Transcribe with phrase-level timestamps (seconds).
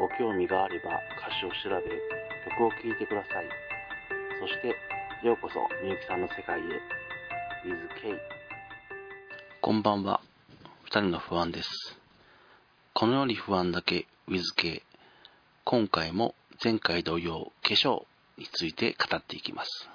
[0.00, 1.84] ご興味があれば歌詞を調べ、
[2.48, 3.48] 曲を聴いてください。
[4.40, 4.68] そして、
[5.22, 6.62] ようこそみゆきさんの世界へ。
[7.68, 8.18] with K。
[9.60, 10.22] こんばんは。
[10.84, 11.98] 二人の不安です。
[12.94, 14.82] このように不安だけ with K。
[15.64, 18.04] 今回も前回同様、化粧
[18.38, 19.90] について語っていきます。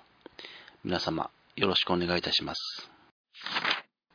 [0.84, 2.92] 皆様、よろしくお願いいたします。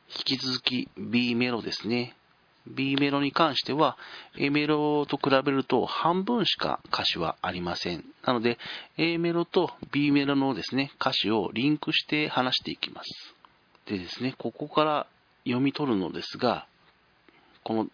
[0.07, 2.15] 引き続き B メロですね。
[2.67, 3.97] B メロに関しては
[4.37, 8.05] A メロと比べると半分しか歌詞はありません。
[8.23, 8.57] なので
[8.97, 13.35] A メロと B メロのですね、歌詞をリンクして話していきます。
[13.85, 15.07] でですね、ここから
[15.43, 16.67] 読み取るのですが、
[17.63, 17.87] この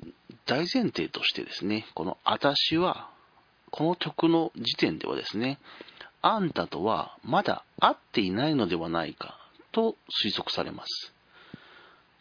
[0.46, 3.10] 大前提としてですね、この私は、
[3.72, 5.60] この曲の時点ではですね、
[6.22, 9.38] あんたとはまだ会っていないのではないか
[9.72, 11.14] と推測されます。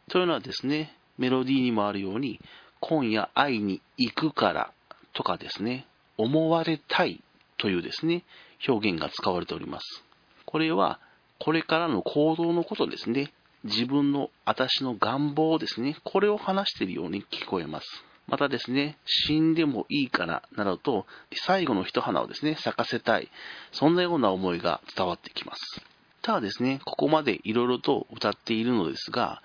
[0.09, 2.41] というのはですね、メロディーにもあるように、
[2.81, 4.73] 今夜会いに行くから
[5.13, 5.87] とかですね、
[6.19, 7.23] 思われたい
[7.59, 8.25] というですね、
[8.69, 10.05] 表現が使われております。
[10.45, 11.01] これは、
[11.39, 13.33] これからの行動のことですね。
[13.65, 15.97] 自分の、私の願望ですね。
[16.05, 17.87] これを話しているように聞こえます。
[18.27, 23.29] またですね、死んでもいいからなどと、最後の一花をですね、咲かせたい。
[23.73, 25.83] そんなような思いが伝わってきます。
[26.23, 29.43] ただですね、ここまで色々と歌っているのですが、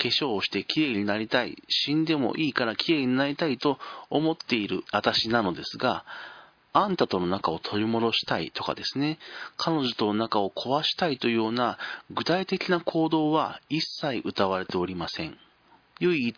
[0.00, 6.04] 化粧をして綺麗になりたい、死んでもいいから綺麗になりたいと思っている私なのですが、
[6.72, 9.18] あんたとの仲を取り戻したいとかですね、
[9.56, 11.78] 彼女との仲を壊したいというような
[12.10, 15.36] 具体的な行動は一切歌われておりません。
[15.98, 16.34] 唯一、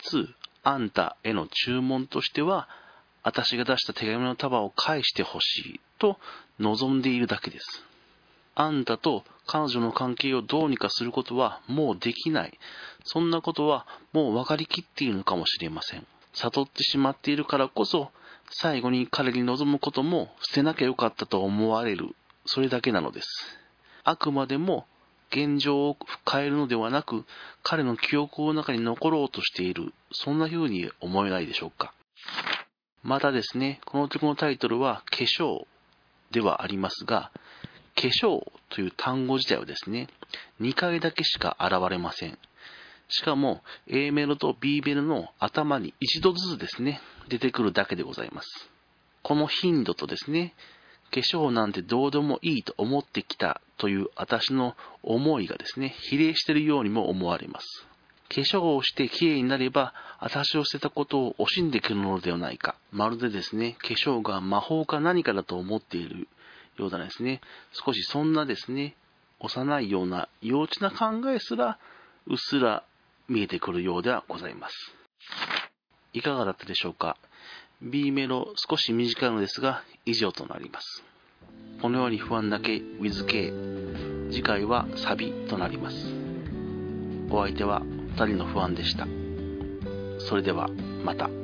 [0.64, 2.68] あんたへの注文としては、
[3.22, 6.18] 私が出した手紙の束を返してほしいと
[6.58, 7.84] 望んでいるだけです。
[8.54, 12.58] あんたと彼女の関係をどうにかすることはもうできない。
[13.04, 16.06] そんなことはもう分かりきっているのかもしれません。
[16.34, 18.10] 悟ってしまっているからこそ、
[18.50, 22.14] 最後に彼に望むことも捨てなきゃよかったと思われる。
[22.46, 23.28] それだけなのです。
[24.04, 24.86] あくまでも
[25.30, 25.96] 現状を
[26.30, 27.24] 変えるのではなく、
[27.62, 29.94] 彼の記憶の中に残ろうとしている。
[30.12, 31.94] そんな風に思えないでしょうか。
[33.02, 35.64] またですね、この曲のタイトルは化粧
[36.30, 37.32] ではありますが、
[38.02, 40.08] 化粧という単語自体はですね、
[40.60, 42.36] 2回だけしか現れません。
[43.08, 48.48] しかも A メロと B メロの頭に一度ずつですね、出てくるだけでございます。
[49.22, 50.54] この頻度とですね、
[51.12, 54.74] 化粧なんてどうでもいいと思ってきたという私の
[55.04, 57.86] 思いがですね、比例しているようにも思われます。
[58.30, 62.74] 化粧をして綺麗になれば、私を捨てたことを惜しんでくるのではないか。
[62.90, 66.26] まるでですね、化粧が魔法か何かだと思っている
[66.78, 67.40] ようなですね、
[67.72, 68.96] 少しそんなですね、
[69.40, 71.78] 幼いような幼稚な考えすら、
[72.26, 72.84] うっすら
[73.28, 74.74] 見えてくるようではございます。
[76.12, 77.16] いかがだったでしょうか
[77.80, 81.04] ?B メロ少し短いのですが、以上となります。
[81.80, 83.52] このように不安だけ with K。
[84.30, 85.96] 次回はサビとなります。
[87.30, 87.82] お相手は
[88.16, 89.06] 2人の不安でした。
[90.20, 90.68] それでは、
[91.04, 91.41] また。